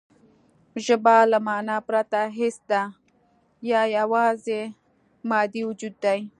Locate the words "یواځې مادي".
3.99-5.61